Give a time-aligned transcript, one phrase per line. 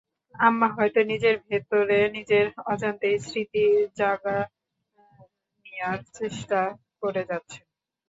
[0.35, 3.65] আম্মা হয়তো নিজের ভেতরে নিজের অজান্তেই স্মৃতি
[3.99, 6.59] জাগানিয়ার চেষ্টা
[7.01, 7.63] করে যাচ্ছেন।